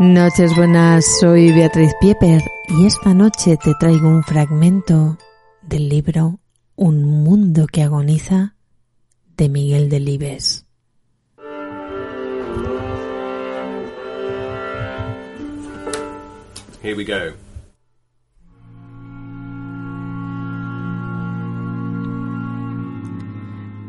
Noches 0.00 0.56
buenas, 0.56 1.04
soy 1.20 1.52
Beatriz 1.52 1.92
Pieper 2.00 2.40
y 2.68 2.86
esta 2.86 3.12
noche 3.12 3.58
te 3.62 3.74
traigo 3.78 4.08
un 4.08 4.22
fragmento 4.22 5.18
del 5.60 5.90
libro 5.90 6.40
Un 6.74 7.04
mundo 7.04 7.66
que 7.70 7.82
agoniza 7.82 8.54
de 9.36 9.50
Miguel 9.50 9.90
Delibes. 9.90 10.64
Here 16.82 16.94
we 16.94 17.04
go. 17.04 17.36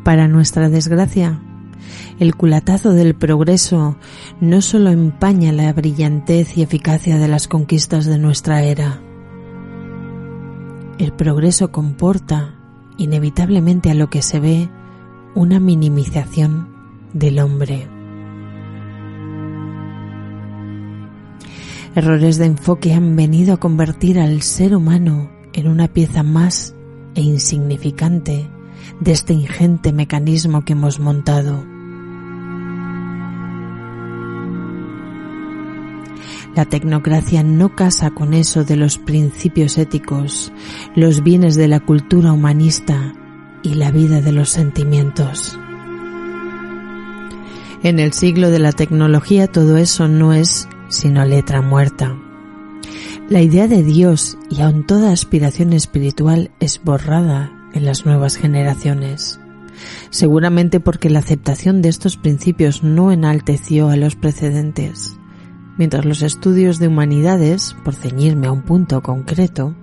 Para 0.04 0.28
nuestra 0.28 0.68
desgracia, 0.68 1.40
el 2.20 2.36
culatazo 2.36 2.94
del 2.94 3.16
progreso 3.16 3.98
no 4.40 4.62
solo 4.62 4.90
empaña 4.90 5.52
la 5.52 5.72
brillantez 5.74 6.58
y 6.58 6.62
eficacia 6.62 7.18
de 7.18 7.28
las 7.28 7.48
conquistas 7.48 8.06
de 8.06 8.18
nuestra 8.18 8.64
era. 8.64 9.02
El 10.98 11.14
progreso 11.14 11.72
comporta, 11.72 12.56
inevitablemente 12.98 13.90
a 13.90 13.96
lo 13.96 14.10
que 14.10 14.22
se 14.22 14.40
ve, 14.40 14.70
una 15.34 15.60
minimización 15.60 16.68
del 17.14 17.40
hombre. 17.40 17.88
Errores 21.96 22.38
de 22.38 22.46
enfoque 22.46 22.94
han 22.94 23.16
venido 23.16 23.54
a 23.54 23.58
convertir 23.58 24.20
al 24.20 24.42
ser 24.42 24.76
humano 24.76 25.30
en 25.54 25.68
una 25.68 25.88
pieza 25.88 26.24
más 26.24 26.74
e 27.16 27.22
insignificante 27.22 28.50
de 29.00 29.12
este 29.12 29.34
ingente 29.34 29.92
mecanismo 29.92 30.64
que 30.64 30.74
hemos 30.74 31.00
montado. 31.00 31.71
La 36.56 36.66
tecnocracia 36.66 37.44
no 37.44 37.76
casa 37.76 38.12
con 38.12 38.34
eso 38.34 38.64
de 38.66 38.76
los 38.76 38.98
principios 38.98 39.78
éticos, 39.78 40.52
los 40.96 41.24
bienes 41.24 41.56
de 41.56 41.70
la 41.70 41.80
cultura 41.80 42.34
humanista 42.34 43.14
y 43.64 43.76
la 43.76 43.92
vida 43.92 44.22
de 44.22 44.34
los 44.34 44.50
sentimientos. 44.50 45.58
En 47.84 48.00
el 48.00 48.12
siglo 48.14 48.50
de 48.50 48.60
la 48.60 48.74
tecnología 48.74 49.48
todo 49.48 49.78
eso 49.78 50.08
no 50.08 50.34
es 50.34 50.68
sino 50.90 51.24
letra 51.26 51.62
muerta. 51.62 52.18
La 53.30 53.42
idea 53.42 53.68
de 53.68 53.82
Dios 53.82 54.38
y 54.50 54.62
aun 54.62 54.86
toda 54.86 55.14
aspiración 55.14 55.72
espiritual 55.72 56.52
es 56.60 56.82
borrada 56.84 57.50
en 57.74 57.86
las 57.86 58.06
nuevas 58.06 58.36
generaciones. 58.36 59.40
Seguramente 60.10 60.82
porque 60.82 61.10
la 61.10 61.20
aceptación 61.20 61.82
de 61.82 61.88
estos 61.88 62.18
principios 62.18 62.84
no 62.84 63.12
enalteció 63.14 63.88
a 63.88 63.96
los 63.96 64.18
precedentes, 64.18 65.18
mientras 65.82 66.06
los 66.06 66.22
estudios 66.22 66.78
de 66.78 66.90
humanidades, 66.90 67.76
por 67.84 67.96
ceñirme 67.96 68.46
a 68.46 68.52
un 68.52 68.62
punto 68.62 69.02
concreto, 69.02 69.74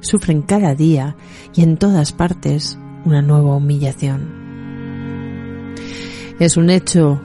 sufren 0.00 0.42
cada 0.42 0.74
día 0.74 1.14
y 1.54 1.62
en 1.62 1.76
todas 1.76 2.10
partes 2.10 2.80
una 3.04 3.22
nueva 3.22 3.54
humillación. 3.54 5.76
Es 6.40 6.56
un 6.56 6.68
hecho 6.68 7.20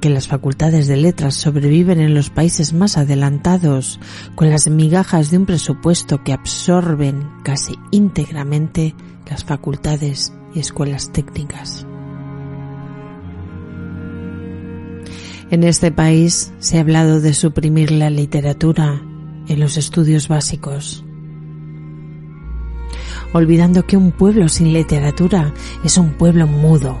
que 0.00 0.08
las 0.08 0.28
facultades 0.28 0.86
de 0.86 0.98
letras 0.98 1.34
sobreviven 1.34 1.98
en 1.98 2.14
los 2.14 2.30
países 2.30 2.72
más 2.72 2.96
adelantados 2.96 3.98
con 4.36 4.50
las 4.50 4.70
migajas 4.70 5.32
de 5.32 5.38
un 5.38 5.46
presupuesto 5.46 6.22
que 6.22 6.32
absorben 6.32 7.28
casi 7.42 7.74
íntegramente 7.90 8.94
las 9.28 9.42
facultades 9.42 10.32
y 10.54 10.60
escuelas 10.60 11.10
técnicas. 11.10 11.87
En 15.50 15.64
este 15.64 15.90
país 15.90 16.52
se 16.58 16.76
ha 16.76 16.82
hablado 16.82 17.22
de 17.22 17.32
suprimir 17.32 17.90
la 17.90 18.10
literatura 18.10 19.02
en 19.48 19.60
los 19.60 19.78
estudios 19.78 20.28
básicos, 20.28 21.02
olvidando 23.32 23.86
que 23.86 23.96
un 23.96 24.12
pueblo 24.12 24.50
sin 24.50 24.74
literatura 24.74 25.54
es 25.84 25.96
un 25.96 26.10
pueblo 26.10 26.46
mudo, 26.46 27.00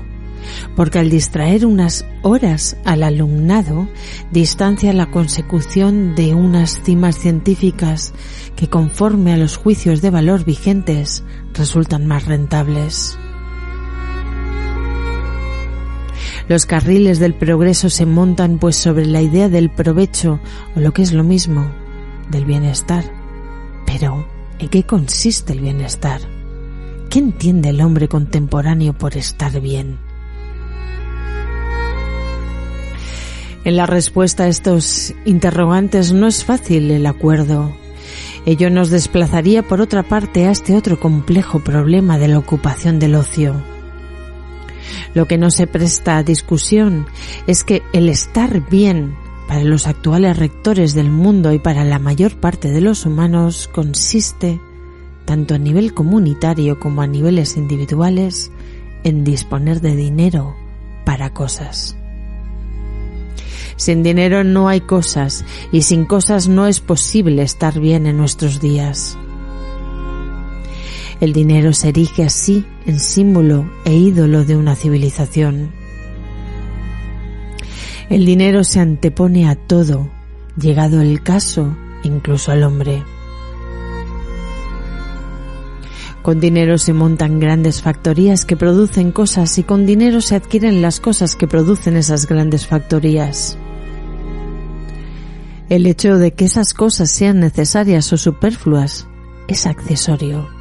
porque 0.76 0.98
al 0.98 1.10
distraer 1.10 1.66
unas 1.66 2.06
horas 2.22 2.78
al 2.86 3.02
alumnado 3.02 3.86
distancia 4.32 4.94
la 4.94 5.10
consecución 5.10 6.14
de 6.14 6.34
unas 6.34 6.82
cimas 6.82 7.18
científicas 7.18 8.14
que 8.56 8.68
conforme 8.68 9.34
a 9.34 9.36
los 9.36 9.58
juicios 9.58 10.00
de 10.00 10.08
valor 10.08 10.46
vigentes 10.46 11.22
resultan 11.52 12.06
más 12.06 12.24
rentables. 12.24 13.18
Los 16.48 16.64
carriles 16.64 17.18
del 17.18 17.34
progreso 17.34 17.90
se 17.90 18.06
montan 18.06 18.58
pues 18.58 18.76
sobre 18.76 19.04
la 19.04 19.20
idea 19.20 19.50
del 19.50 19.68
provecho 19.68 20.40
o 20.74 20.80
lo 20.80 20.92
que 20.92 21.02
es 21.02 21.12
lo 21.12 21.22
mismo, 21.22 21.70
del 22.30 22.46
bienestar. 22.46 23.04
Pero, 23.84 24.26
¿en 24.58 24.68
qué 24.68 24.84
consiste 24.84 25.52
el 25.52 25.60
bienestar? 25.60 26.22
¿Qué 27.10 27.18
entiende 27.18 27.68
el 27.68 27.82
hombre 27.82 28.08
contemporáneo 28.08 28.94
por 28.94 29.16
estar 29.16 29.60
bien? 29.60 29.98
En 33.64 33.76
la 33.76 33.84
respuesta 33.84 34.44
a 34.44 34.48
estos 34.48 35.14
interrogantes 35.26 36.14
no 36.14 36.28
es 36.28 36.44
fácil 36.44 36.90
el 36.90 37.04
acuerdo. 37.04 37.76
Ello 38.46 38.70
nos 38.70 38.88
desplazaría 38.88 39.62
por 39.62 39.82
otra 39.82 40.02
parte 40.02 40.46
a 40.46 40.50
este 40.50 40.74
otro 40.74 40.98
complejo 40.98 41.60
problema 41.60 42.16
de 42.16 42.28
la 42.28 42.38
ocupación 42.38 42.98
del 42.98 43.16
ocio. 43.16 43.77
Lo 45.14 45.26
que 45.26 45.38
no 45.38 45.50
se 45.50 45.66
presta 45.66 46.16
a 46.16 46.22
discusión 46.22 47.06
es 47.46 47.64
que 47.64 47.82
el 47.92 48.08
estar 48.08 48.68
bien 48.68 49.16
para 49.48 49.64
los 49.64 49.86
actuales 49.86 50.36
rectores 50.36 50.94
del 50.94 51.10
mundo 51.10 51.52
y 51.52 51.58
para 51.58 51.84
la 51.84 51.98
mayor 51.98 52.36
parte 52.36 52.70
de 52.70 52.82
los 52.82 53.06
humanos 53.06 53.68
consiste, 53.72 54.60
tanto 55.24 55.54
a 55.54 55.58
nivel 55.58 55.94
comunitario 55.94 56.78
como 56.78 57.00
a 57.00 57.06
niveles 57.06 57.56
individuales, 57.56 58.50
en 59.04 59.24
disponer 59.24 59.80
de 59.80 59.96
dinero 59.96 60.54
para 61.04 61.32
cosas. 61.32 61.96
Sin 63.76 64.02
dinero 64.02 64.44
no 64.44 64.68
hay 64.68 64.80
cosas 64.80 65.44
y 65.72 65.82
sin 65.82 66.04
cosas 66.04 66.48
no 66.48 66.66
es 66.66 66.80
posible 66.80 67.42
estar 67.42 67.78
bien 67.80 68.06
en 68.06 68.18
nuestros 68.18 68.60
días. 68.60 69.16
El 71.20 71.32
dinero 71.32 71.72
se 71.72 71.88
erige 71.88 72.22
así 72.22 72.64
en 72.86 73.00
símbolo 73.00 73.68
e 73.84 73.94
ídolo 73.94 74.44
de 74.44 74.56
una 74.56 74.76
civilización. 74.76 75.72
El 78.08 78.24
dinero 78.24 78.62
se 78.62 78.80
antepone 78.80 79.48
a 79.48 79.56
todo, 79.56 80.08
llegado 80.56 81.00
el 81.00 81.22
caso, 81.22 81.76
incluso 82.04 82.52
al 82.52 82.62
hombre. 82.62 83.02
Con 86.22 86.40
dinero 86.40 86.78
se 86.78 86.92
montan 86.92 87.40
grandes 87.40 87.82
factorías 87.82 88.44
que 88.44 88.56
producen 88.56 89.12
cosas 89.12 89.58
y 89.58 89.62
con 89.62 89.86
dinero 89.86 90.20
se 90.20 90.36
adquieren 90.36 90.82
las 90.82 91.00
cosas 91.00 91.36
que 91.36 91.48
producen 91.48 91.96
esas 91.96 92.26
grandes 92.26 92.66
factorías. 92.66 93.58
El 95.68 95.86
hecho 95.86 96.16
de 96.16 96.32
que 96.32 96.44
esas 96.44 96.74
cosas 96.74 97.10
sean 97.10 97.40
necesarias 97.40 98.12
o 98.12 98.16
superfluas 98.16 99.06
es 99.48 99.66
accesorio. 99.66 100.57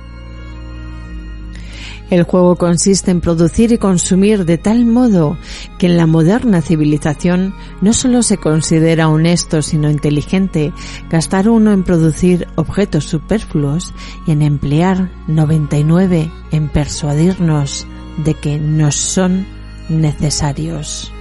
El 2.09 2.23
juego 2.23 2.55
consiste 2.55 3.11
en 3.11 3.19
producir 3.19 3.73
y 3.73 3.77
consumir 3.77 4.45
de 4.45 4.57
tal 4.57 4.85
modo 4.85 5.37
que 5.77 5.87
en 5.87 5.97
la 5.97 6.07
moderna 6.07 6.61
civilización 6.61 7.53
no 7.81 7.91
solo 7.91 8.23
se 8.23 8.37
considera 8.37 9.09
honesto 9.09 9.61
sino 9.61 9.89
inteligente 9.89 10.71
gastar 11.09 11.49
uno 11.49 11.73
en 11.73 11.83
producir 11.83 12.47
objetos 12.55 13.03
superfluos 13.03 13.93
y 14.25 14.31
en 14.31 14.41
emplear 14.41 15.11
99 15.27 16.31
en 16.51 16.69
persuadirnos 16.69 17.85
de 18.23 18.33
que 18.35 18.57
nos 18.57 18.95
son 18.95 19.45
necesarios. 19.89 21.11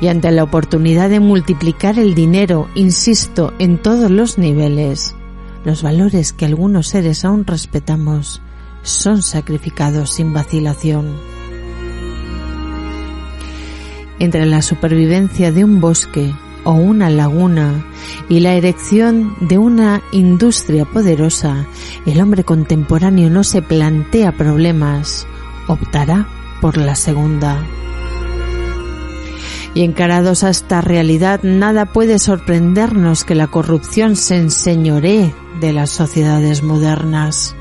Y 0.00 0.08
ante 0.08 0.30
la 0.30 0.44
oportunidad 0.44 1.08
de 1.08 1.20
multiplicar 1.20 1.98
el 1.98 2.14
dinero, 2.14 2.68
insisto, 2.74 3.54
en 3.58 3.78
todos 3.78 4.10
los 4.10 4.36
niveles, 4.36 5.14
los 5.66 5.82
valores 5.82 6.32
que 6.32 6.46
algunos 6.46 6.86
seres 6.86 7.24
aún 7.24 7.44
respetamos 7.44 8.40
son 8.82 9.20
sacrificados 9.20 10.12
sin 10.12 10.32
vacilación. 10.32 11.06
entre 14.18 14.46
la 14.46 14.62
supervivencia 14.62 15.52
de 15.52 15.64
un 15.64 15.80
bosque 15.80 16.32
o 16.64 16.72
una 16.72 17.10
laguna 17.10 17.84
y 18.28 18.40
la 18.40 18.54
erección 18.54 19.36
de 19.40 19.58
una 19.58 20.02
industria 20.12 20.84
poderosa, 20.84 21.66
el 22.06 22.20
hombre 22.20 22.44
contemporáneo 22.44 23.28
no 23.28 23.44
se 23.44 23.60
plantea 23.60 24.32
problemas, 24.32 25.26
optará 25.68 26.28
por 26.60 26.76
la 26.76 26.94
segunda. 26.94 27.62
Y 29.74 29.82
encarados 29.82 30.44
a 30.44 30.48
esta 30.48 30.80
realidad, 30.80 31.42
nada 31.42 31.84
puede 31.84 32.18
sorprendernos 32.18 33.24
que 33.24 33.34
la 33.34 33.48
corrupción 33.48 34.16
se 34.16 34.36
enseñoree 34.36 35.34
de 35.60 35.72
las 35.72 35.90
sociedades 35.90 36.62
modernas. 36.62 37.54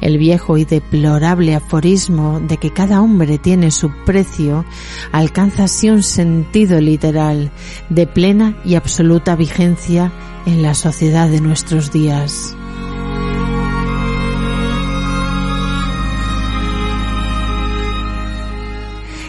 El 0.00 0.18
viejo 0.18 0.58
y 0.58 0.64
deplorable 0.64 1.54
aforismo 1.54 2.40
de 2.40 2.56
que 2.56 2.72
cada 2.72 3.00
hombre 3.00 3.38
tiene 3.38 3.70
su 3.70 3.90
precio 4.04 4.64
alcanza 5.10 5.64
así 5.64 5.90
un 5.90 6.02
sentido 6.02 6.80
literal 6.80 7.50
de 7.88 8.06
plena 8.06 8.60
y 8.64 8.76
absoluta 8.76 9.34
vigencia 9.34 10.12
en 10.46 10.62
la 10.62 10.74
sociedad 10.74 11.28
de 11.28 11.40
nuestros 11.40 11.92
días. 11.92 12.57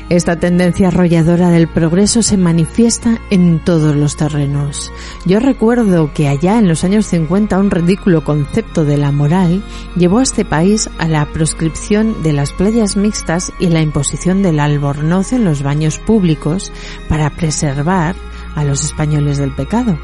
Esta 0.10 0.38
tendencia 0.38 0.88
arrolladora 0.88 1.52
del 1.52 1.68
progreso 1.68 2.24
se 2.24 2.36
manifiesta 2.36 3.20
en 3.30 3.64
todos 3.64 3.96
los 3.96 4.16
terrenos. 4.16 4.92
Yo 5.24 5.40
recuerdo 5.40 6.12
que 6.16 6.28
allá 6.28 6.58
en 6.58 6.68
los 6.68 6.84
años 6.84 7.06
50 7.06 7.60
un 7.60 7.70
ridículo 7.70 8.24
concepto 8.24 8.86
de 8.86 8.98
la 8.98 9.12
moral 9.12 9.64
llevó 9.96 10.18
a 10.18 10.24
este 10.24 10.46
país 10.46 10.90
a 10.98 11.08
la 11.08 11.28
proscripción 11.28 12.24
de 12.24 12.34
las 12.34 12.54
playas 12.54 12.98
mixtas 12.98 13.54
y 13.60 13.68
la 13.68 13.84
imposición 13.84 14.42
del 14.42 14.60
albornoz 14.60 15.32
en 15.32 15.46
los 15.46 15.62
baños 15.62 16.00
públicos 16.00 16.72
para 17.08 17.30
preservar 17.30 18.16
a 18.56 18.64
los 18.64 18.84
españoles 18.84 19.38
del 19.38 19.54
pecado. 19.54 20.00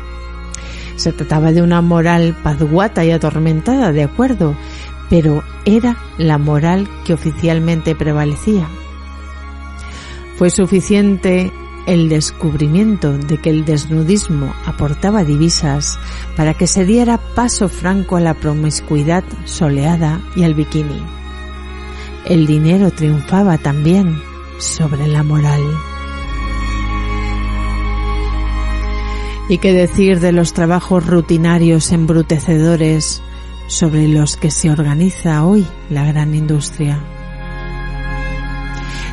Se 0.97 1.13
trataba 1.13 1.51
de 1.51 1.63
una 1.63 1.81
moral 1.81 2.37
paduata 2.43 3.03
y 3.03 3.09
atormentada, 3.09 3.91
de 3.91 4.03
acuerdo, 4.03 4.55
pero 5.09 5.43
era 5.65 5.97
la 6.19 6.37
moral 6.37 6.87
que 7.05 7.13
oficialmente 7.13 7.95
prevalecía. 7.95 8.69
Fue 10.37 10.49
suficiente 10.49 11.51
el 11.85 12.09
descubrimiento 12.09 13.17
de 13.17 13.37
que 13.37 13.49
el 13.49 13.63
desnudismo 13.63 14.53
aportaba 14.65 15.23
divisas 15.23 15.97
para 16.35 16.53
que 16.53 16.67
se 16.67 16.85
diera 16.85 17.19
paso 17.35 17.69
franco 17.69 18.17
a 18.17 18.21
la 18.21 18.33
promiscuidad 18.33 19.23
soleada 19.45 20.19
y 20.35 20.43
al 20.43 20.53
bikini. 20.53 21.01
El 22.25 22.47
dinero 22.47 22.91
triunfaba 22.91 23.57
también 23.57 24.21
sobre 24.57 25.07
la 25.07 25.23
moral. 25.23 25.61
¿Y 29.47 29.59
qué 29.59 29.73
decir 29.73 30.19
de 30.19 30.31
los 30.31 30.53
trabajos 30.53 31.05
rutinarios 31.05 31.91
embrutecedores 31.91 33.21
sobre 33.67 34.07
los 34.07 34.37
que 34.37 34.49
se 34.49 34.71
organiza 34.71 35.45
hoy 35.45 35.67
la 35.89 36.03
gran 36.03 36.33
industria? 36.33 37.14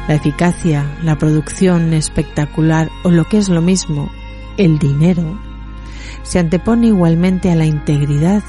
La 0.08 0.14
eficacia, 0.14 0.84
la 1.04 1.16
producción 1.16 1.92
espectacular 1.94 2.90
o 3.04 3.10
lo 3.10 3.24
que 3.28 3.38
es 3.38 3.48
lo 3.48 3.62
mismo, 3.62 4.10
el 4.56 4.80
dinero, 4.80 5.38
se 6.24 6.40
antepone 6.40 6.88
igualmente 6.88 7.52
a 7.52 7.54
la 7.54 7.66
integridad 7.66 8.42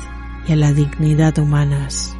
y 0.47 0.53
a 0.53 0.55
la 0.55 0.73
dignidad 0.73 1.37
humanas. 1.37 2.17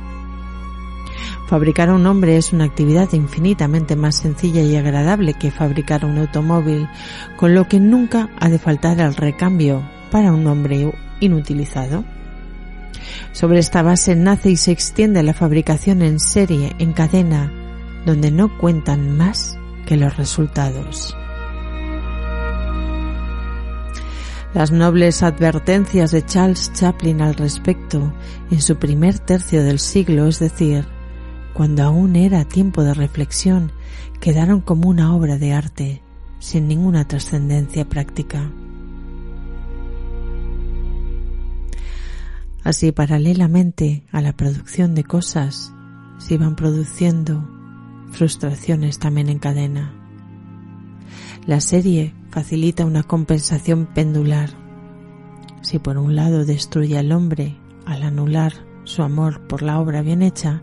Fabricar 1.47 1.91
un 1.91 2.05
hombre 2.05 2.37
es 2.37 2.53
una 2.53 2.65
actividad 2.65 3.11
infinitamente 3.13 3.95
más 3.95 4.15
sencilla 4.15 4.61
y 4.61 4.75
agradable 4.75 5.33
que 5.33 5.51
fabricar 5.51 6.05
un 6.05 6.19
automóvil, 6.19 6.87
con 7.35 7.55
lo 7.55 7.67
que 7.67 7.79
nunca 7.79 8.29
ha 8.39 8.49
de 8.49 8.59
faltar 8.59 8.99
el 8.99 9.15
recambio 9.15 9.83
para 10.11 10.31
un 10.31 10.45
hombre 10.45 10.91
inutilizado. 11.19 12.03
Sobre 13.31 13.59
esta 13.59 13.81
base 13.81 14.15
nace 14.15 14.51
y 14.51 14.57
se 14.57 14.71
extiende 14.71 15.23
la 15.23 15.33
fabricación 15.33 16.03
en 16.03 16.19
serie, 16.19 16.73
en 16.77 16.93
cadena, 16.93 17.51
donde 18.05 18.31
no 18.31 18.57
cuentan 18.57 19.17
más 19.17 19.57
que 19.85 19.97
los 19.97 20.15
resultados. 20.17 21.15
Las 24.53 24.71
nobles 24.71 25.23
advertencias 25.23 26.11
de 26.11 26.23
Charles 26.23 26.71
Chaplin 26.73 27.21
al 27.21 27.33
respecto 27.33 28.13
en 28.51 28.61
su 28.61 28.75
primer 28.75 29.17
tercio 29.17 29.63
del 29.63 29.79
siglo, 29.79 30.27
es 30.27 30.37
decir, 30.37 30.85
cuando 31.53 31.83
aún 31.83 32.15
era 32.15 32.45
tiempo 32.45 32.83
de 32.83 32.93
reflexión, 32.93 33.71
quedaron 34.19 34.61
como 34.61 34.89
una 34.89 35.15
obra 35.15 35.37
de 35.37 35.53
arte, 35.53 36.03
sin 36.37 36.67
ninguna 36.67 37.07
trascendencia 37.07 37.89
práctica. 37.89 38.51
Así, 42.63 42.91
paralelamente 42.91 44.05
a 44.11 44.21
la 44.21 44.33
producción 44.33 44.93
de 44.93 45.03
cosas, 45.03 45.73
se 46.19 46.35
iban 46.35 46.55
produciendo 46.55 47.62
frustraciones 48.13 48.99
también 48.99 49.27
en 49.27 49.39
cadena. 49.39 49.93
La 51.45 51.59
serie 51.59 52.13
facilita 52.29 52.85
una 52.85 53.03
compensación 53.03 53.85
pendular. 53.87 54.51
Si 55.61 55.79
por 55.79 55.97
un 55.97 56.15
lado 56.15 56.45
destruye 56.45 56.97
al 56.97 57.11
hombre 57.11 57.57
al 57.85 58.03
anular 58.03 58.53
su 58.85 59.03
amor 59.03 59.41
por 59.47 59.61
la 59.61 59.79
obra 59.79 60.01
bien 60.01 60.21
hecha, 60.21 60.61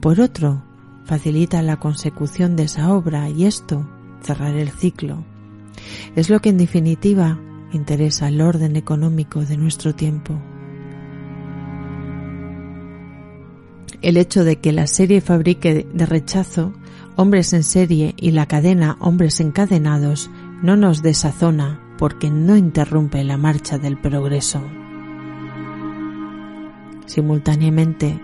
por 0.00 0.20
otro 0.20 0.62
facilita 1.04 1.60
la 1.62 1.76
consecución 1.76 2.56
de 2.56 2.64
esa 2.64 2.92
obra 2.92 3.28
y 3.28 3.44
esto 3.44 3.88
cerrar 4.22 4.54
el 4.56 4.70
ciclo. 4.70 5.24
Es 6.16 6.30
lo 6.30 6.40
que 6.40 6.48
en 6.48 6.58
definitiva 6.58 7.38
interesa 7.72 8.26
al 8.26 8.40
orden 8.40 8.76
económico 8.76 9.44
de 9.44 9.56
nuestro 9.56 9.94
tiempo. 9.94 10.40
El 14.06 14.18
hecho 14.18 14.44
de 14.44 14.60
que 14.60 14.70
la 14.70 14.86
serie 14.86 15.20
fabrique 15.20 15.84
de 15.92 16.06
rechazo 16.06 16.72
hombres 17.16 17.52
en 17.52 17.64
serie 17.64 18.14
y 18.16 18.30
la 18.30 18.46
cadena 18.46 18.96
hombres 19.00 19.40
encadenados 19.40 20.30
no 20.62 20.76
nos 20.76 21.02
desazona 21.02 21.80
porque 21.98 22.30
no 22.30 22.56
interrumpe 22.56 23.24
la 23.24 23.36
marcha 23.36 23.78
del 23.78 23.98
progreso. 23.98 24.62
Simultáneamente, 27.06 28.20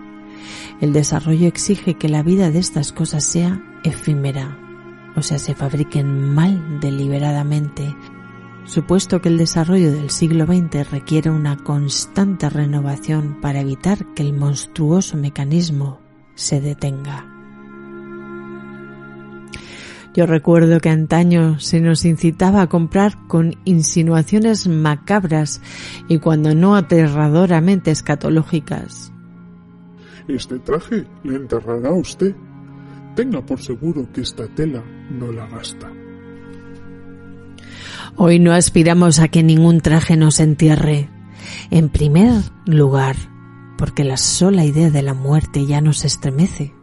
el 0.79 0.93
desarrollo 0.93 1.49
exige 1.49 1.95
que 1.95 2.07
la 2.07 2.23
vida 2.23 2.49
de 2.49 2.59
estas 2.59 2.93
cosas 2.93 3.25
sea 3.25 3.61
efímera, 3.83 4.57
o 5.17 5.21
sea, 5.21 5.37
se 5.37 5.53
fabriquen 5.53 6.33
mal 6.33 6.79
deliberadamente 6.79 7.93
supuesto 8.65 9.21
que 9.21 9.29
el 9.29 9.37
desarrollo 9.37 9.91
del 9.91 10.09
siglo 10.09 10.45
XX 10.45 10.89
requiere 10.89 11.29
una 11.29 11.57
constante 11.57 12.49
renovación 12.49 13.39
para 13.41 13.61
evitar 13.61 14.13
que 14.13 14.23
el 14.23 14.33
monstruoso 14.33 15.17
mecanismo 15.17 15.99
se 16.35 16.61
detenga. 16.61 17.29
Yo 20.13 20.27
recuerdo 20.27 20.79
que 20.79 20.89
antaño 20.89 21.59
se 21.59 21.81
nos 21.81 22.05
incitaba 22.05 22.61
a 22.61 22.69
comprar 22.69 23.27
con 23.27 23.55
insinuaciones 23.65 24.67
macabras 24.67 25.59
y 26.07 26.19
cuando 26.19 26.53
no 26.53 26.75
aterradoramente 26.75 27.89
escatológicas. 27.89 29.11
Este 30.27 30.59
traje 30.59 31.07
le 31.23 31.35
enterrará 31.35 31.89
a 31.89 31.93
usted. 31.93 32.35
Tenga 33.15 33.43
por 33.43 33.59
seguro 33.59 34.07
que 34.13 34.21
esta 34.21 34.47
tela 34.47 34.83
no 35.11 35.31
la 35.31 35.47
gasta. 35.47 36.02
Hoy 38.15 38.37
no 38.37 38.53
aspiramos 38.53 39.19
a 39.19 39.27
que 39.27 39.41
ningún 39.41 39.81
traje 39.81 40.15
nos 40.15 40.39
entierre. 40.39 41.09
En 41.71 41.89
primer 41.89 42.43
lugar, 42.65 43.15
porque 43.77 44.03
la 44.03 44.17
sola 44.17 44.65
idea 44.65 44.91
de 44.91 45.01
la 45.01 45.15
muerte 45.15 45.65
ya 45.65 45.81
nos 45.81 46.05
estremece. 46.05 46.73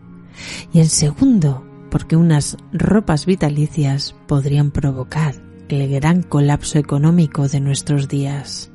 Y 0.72 0.80
en 0.80 0.88
segundo, 0.88 1.64
porque 1.88 2.16
unas 2.16 2.56
ropas 2.72 3.26
vitalicias 3.26 4.14
podrían 4.26 4.72
provocar 4.72 5.36
el 5.68 5.88
gran 5.88 6.22
colapso 6.22 6.78
económico 6.78 7.46
de 7.46 7.60
nuestros 7.60 8.08
días. 8.08 8.72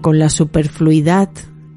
Con 0.00 0.18
la 0.18 0.28
superfluidad 0.28 1.30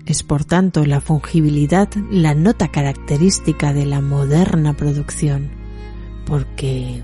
es 0.07 0.23
por 0.23 0.45
tanto 0.45 0.83
la 0.85 0.99
fungibilidad 0.99 1.89
la 2.09 2.33
nota 2.33 2.69
característica 2.69 3.71
de 3.73 3.85
la 3.85 4.01
moderna 4.01 4.73
producción, 4.73 5.51
porque 6.25 7.03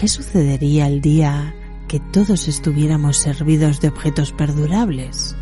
¿Qué 0.00 0.08
sucedería 0.08 0.86
el 0.86 1.02
día 1.02 1.54
que 1.86 2.00
todos 2.00 2.48
estuviéramos 2.48 3.18
servidos 3.18 3.82
de 3.82 3.88
objetos 3.88 4.32
perdurables? 4.32 5.36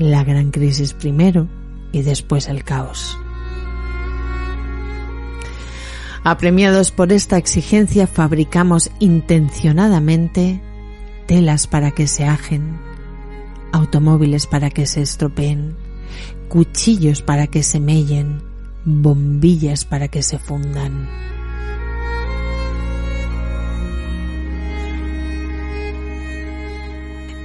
La 0.00 0.24
gran 0.24 0.50
crisis 0.50 0.92
primero 0.92 1.46
y 1.92 2.02
después 2.02 2.48
el 2.48 2.64
caos. 2.64 3.16
Apremiados 6.24 6.90
por 6.90 7.12
esta 7.12 7.36
exigencia, 7.36 8.08
fabricamos 8.08 8.90
intencionadamente 8.98 10.60
telas 11.28 11.68
para 11.68 11.92
que 11.92 12.08
se 12.08 12.24
ajen, 12.24 12.80
automóviles 13.70 14.48
para 14.48 14.70
que 14.70 14.86
se 14.86 15.02
estropeen, 15.02 15.76
cuchillos 16.48 17.22
para 17.22 17.46
que 17.46 17.62
se 17.62 17.78
mellen, 17.78 18.42
bombillas 18.84 19.84
para 19.84 20.08
que 20.08 20.24
se 20.24 20.40
fundan. 20.40 21.31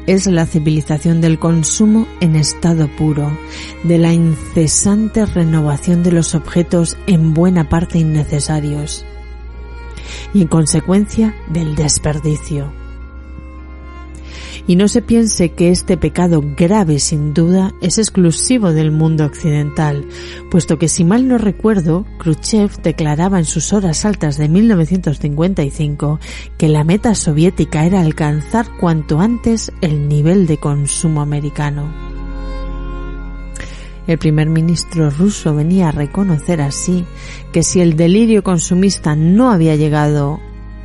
Es 0.07 0.25
la 0.25 0.45
civilización 0.45 1.21
del 1.21 1.37
consumo 1.37 2.07
en 2.21 2.35
estado 2.35 2.87
puro, 2.95 3.37
de 3.83 3.97
la 3.97 4.13
incesante 4.13 5.25
renovación 5.25 6.01
de 6.01 6.13
los 6.13 6.33
objetos 6.33 6.97
en 7.07 7.33
buena 7.33 7.69
parte 7.69 7.99
innecesarios 7.99 9.05
y 10.33 10.41
en 10.41 10.47
consecuencia 10.47 11.35
del 11.49 11.75
desperdicio. 11.75 12.76
Y 14.67 14.75
no 14.75 14.89
se 14.89 15.01
piense 15.01 15.53
que 15.53 15.69
este 15.69 15.95
pecado 15.95 16.43
grave 16.57 16.99
sin 16.99 17.33
duda 17.33 17.73
es 17.81 17.97
exclusivo 17.97 18.73
del 18.73 18.91
mundo 18.91 19.25
occidental, 19.25 20.05
puesto 20.51 20.77
que 20.77 20.89
si 20.89 21.05
mal 21.05 21.25
no 21.29 21.37
recuerdo, 21.37 22.05
Khrushchev 22.19 22.81
declaraba 22.81 23.39
en 23.39 23.45
sus 23.45 23.71
horas 23.71 24.03
altas 24.03 24.37
de 24.37 24.49
1955 24.49 26.19
que 26.57 26.67
la 26.67 26.83
meta 26.83 27.15
soviética 27.15 27.85
era 27.85 28.01
alcanzar 28.01 28.67
cuanto 28.77 29.21
antes 29.21 29.71
el 29.79 30.09
nivel 30.09 30.47
de 30.47 30.57
consumo 30.57 31.21
americano. 31.21 32.07
El 34.07 34.17
primer 34.17 34.49
ministro 34.49 35.09
ruso 35.09 35.53
venía 35.53 35.89
a 35.89 35.91
reconocer 35.91 36.61
así 36.61 37.05
que 37.51 37.61
si 37.61 37.81
el 37.81 37.97
delirio 37.97 38.41
consumista 38.41 39.15
no 39.15 39.51
había 39.51 39.75
llegado 39.75 40.39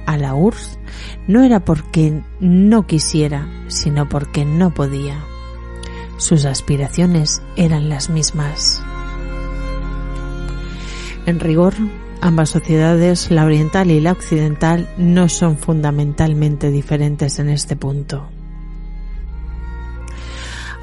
a 0.06 0.16
la 0.16 0.34
URSS, 0.34 0.78
no 1.26 1.42
era 1.42 1.64
porque 1.64 2.22
no 2.40 2.86
quisiera, 2.86 3.48
sino 3.68 4.08
porque 4.08 4.44
no 4.44 4.72
podía. 4.72 5.16
Sus 6.16 6.44
aspiraciones 6.44 7.42
eran 7.56 7.88
las 7.88 8.10
mismas. 8.10 8.82
En 11.26 11.40
rigor, 11.40 11.74
ambas 12.20 12.50
sociedades, 12.50 13.30
la 13.30 13.44
oriental 13.44 13.90
y 13.90 14.00
la 14.00 14.12
occidental, 14.12 14.88
no 14.96 15.28
son 15.28 15.56
fundamentalmente 15.56 16.70
diferentes 16.70 17.38
en 17.38 17.48
este 17.48 17.76
punto. 17.76 18.28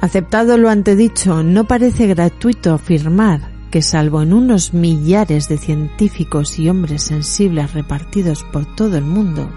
Aceptado 0.00 0.56
lo 0.56 0.70
antedicho, 0.70 1.42
no 1.42 1.64
parece 1.64 2.06
gratuito 2.06 2.72
afirmar 2.72 3.49
que 3.70 3.82
salvo 3.82 4.22
en 4.22 4.32
unos 4.32 4.74
millares 4.74 5.48
de 5.48 5.56
científicos 5.56 6.58
y 6.58 6.68
hombres 6.68 7.04
sensibles 7.04 7.72
repartidos 7.72 8.44
por 8.44 8.66
todo 8.66 8.98
el 8.98 9.04
mundo, 9.04 9.48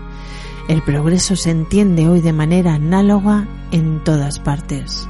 el 0.67 0.81
progreso 0.83 1.35
se 1.35 1.49
entiende 1.49 2.07
hoy 2.07 2.21
de 2.21 2.31
manera 2.31 2.75
análoga 2.75 3.47
en 3.71 4.03
todas 4.03 4.39
partes. 4.39 5.09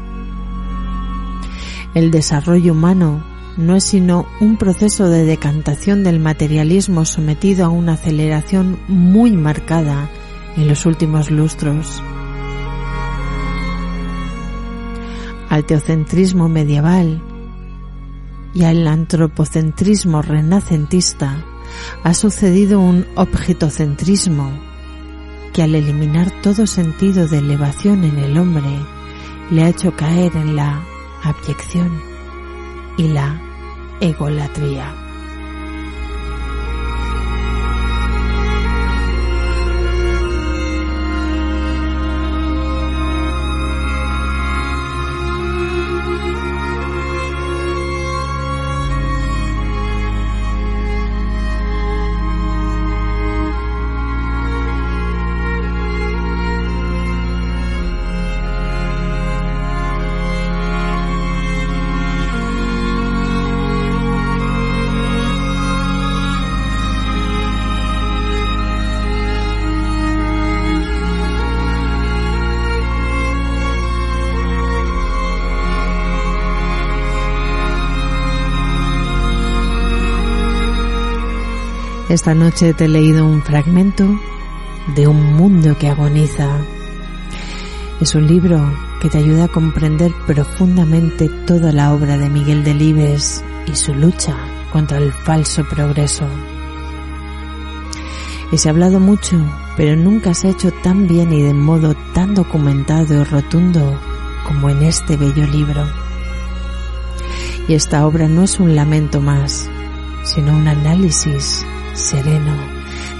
El 1.93 2.09
desarrollo 2.09 2.71
humano 2.71 3.23
no 3.57 3.75
es 3.75 3.83
sino 3.83 4.25
un 4.39 4.57
proceso 4.57 5.09
de 5.09 5.25
decantación 5.25 6.03
del 6.03 6.19
materialismo 6.19 7.05
sometido 7.05 7.65
a 7.65 7.69
una 7.69 7.93
aceleración 7.93 8.79
muy 8.87 9.31
marcada 9.33 10.09
en 10.57 10.67
los 10.67 10.85
últimos 10.85 11.29
lustros. 11.29 12.01
Al 15.49 15.65
teocentrismo 15.65 16.49
medieval 16.49 17.21
y 18.53 18.63
al 18.63 18.87
antropocentrismo 18.87 20.21
renacentista 20.21 21.43
ha 22.03 22.13
sucedido 22.13 22.79
un 22.79 23.05
objetocentrismo 23.15 24.51
que 25.53 25.63
al 25.63 25.75
eliminar 25.75 26.31
todo 26.41 26.65
sentido 26.65 27.27
de 27.27 27.37
elevación 27.37 28.03
en 28.03 28.17
el 28.17 28.37
hombre, 28.37 28.79
le 29.51 29.63
ha 29.63 29.69
hecho 29.69 29.95
caer 29.95 30.35
en 30.35 30.55
la 30.55 30.83
abyección 31.23 32.01
y 32.97 33.07
la 33.09 33.39
egolatría. 34.01 35.02
Esta 82.13 82.35
noche 82.35 82.75
te 82.75 82.85
he 82.85 82.87
leído 82.87 83.25
un 83.25 83.41
fragmento 83.41 84.07
de 84.95 85.07
Un 85.07 85.33
mundo 85.33 85.75
que 85.79 85.89
agoniza. 85.89 86.59
Es 87.99 88.13
un 88.13 88.27
libro 88.27 88.71
que 89.01 89.09
te 89.09 89.17
ayuda 89.17 89.45
a 89.45 89.47
comprender 89.47 90.13
profundamente 90.27 91.27
toda 91.47 91.71
la 91.71 91.91
obra 91.91 92.19
de 92.19 92.29
Miguel 92.29 92.63
Delibes 92.63 93.43
y 93.65 93.75
su 93.75 93.95
lucha 93.95 94.37
contra 94.71 94.99
el 94.99 95.11
falso 95.11 95.63
progreso. 95.67 96.27
Y 98.51 98.59
se 98.59 98.69
ha 98.69 98.73
hablado 98.73 98.99
mucho, 98.99 99.35
pero 99.75 99.95
nunca 99.95 100.35
se 100.35 100.49
ha 100.49 100.51
hecho 100.51 100.71
tan 100.83 101.07
bien 101.07 101.33
y 101.33 101.41
de 101.41 101.55
modo 101.55 101.95
tan 102.13 102.35
documentado 102.35 103.21
y 103.21 103.23
rotundo 103.23 103.99
como 104.47 104.69
en 104.69 104.83
este 104.83 105.17
bello 105.17 105.47
libro. 105.47 105.83
Y 107.67 107.73
esta 107.73 108.05
obra 108.05 108.27
no 108.27 108.43
es 108.43 108.59
un 108.59 108.75
lamento 108.75 109.19
más, 109.19 109.67
sino 110.23 110.55
un 110.55 110.67
análisis 110.67 111.65
sereno 111.93 112.55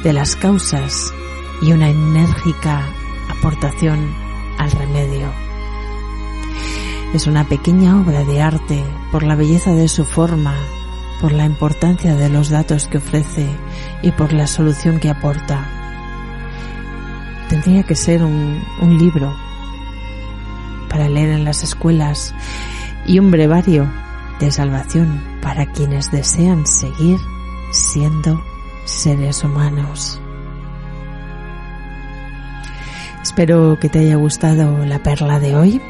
de 0.04 0.14
las 0.14 0.36
causas 0.36 1.14
y 1.62 1.72
una 1.72 1.90
enérgica 1.90 2.88
aportación 3.30 4.14
al 4.58 4.72
remedio. 4.72 5.32
Es 7.14 7.28
una 7.28 7.48
pequeña 7.48 8.00
obra 8.00 8.24
de 8.24 8.42
arte 8.42 8.84
por 9.12 9.24
la 9.24 9.36
belleza 9.36 9.72
de 9.72 9.88
su 9.88 10.04
forma, 10.04 10.56
por 11.22 11.32
la 11.32 11.46
importancia 11.46 12.16
de 12.16 12.30
los 12.30 12.50
datos 12.50 12.88
que 12.88 12.98
ofrece 12.98 13.48
y 14.02 14.12
por 14.12 14.34
la 14.34 14.48
solución 14.48 15.00
que 15.00 15.10
aporta. 15.10 15.66
Tendría 17.50 17.84
que 17.84 17.96
ser 17.96 18.24
un, 18.24 18.64
libro 18.98 19.36
para 20.90 21.08
leer 21.08 21.30
en 21.30 21.46
las 21.46 21.64
escuelas 21.64 22.34
y 23.06 23.20
un 23.20 23.30
brevario 23.30 23.92
de 24.40 24.52
salvación 24.52 25.22
para 25.42 25.72
quienes 25.72 26.12
desean 26.12 26.66
seguir 26.66 27.20
siendo 27.72 28.44
seres 28.86 29.44
humanos. 29.44 30.20
Espero 33.22 33.78
que 33.80 33.90
te 33.90 34.00
haya 34.00 34.16
gustado 34.16 34.86
la 34.86 35.00
perla 35.00 35.40
de 35.40 35.56
hoy. 35.56 35.82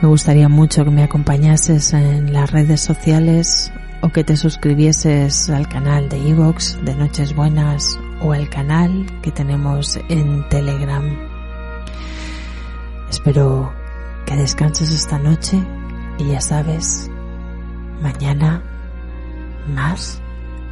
Me 0.00 0.08
gustaría 0.08 0.48
mucho 0.48 0.84
que 0.84 0.90
me 0.90 1.04
acompañases 1.04 1.92
en 1.92 2.32
las 2.32 2.50
redes 2.50 2.80
sociales 2.80 3.72
o 4.00 4.08
que 4.08 4.24
te 4.24 4.36
suscribieses 4.36 5.48
al 5.48 5.68
canal 5.68 6.08
de 6.08 6.28
Evox 6.28 6.84
de 6.84 6.96
Noches 6.96 7.34
Buenas 7.34 7.98
o 8.20 8.32
al 8.32 8.48
canal 8.48 9.06
que 9.22 9.30
tenemos 9.30 9.98
en 10.08 10.48
Telegram. 10.48 11.04
Espero 13.08 13.72
que 14.26 14.34
descanses 14.34 14.90
esta 14.90 15.18
noche 15.18 15.62
y 16.18 16.26
ya 16.26 16.40
sabes, 16.40 17.08
mañana 18.00 18.60
más 19.72 20.20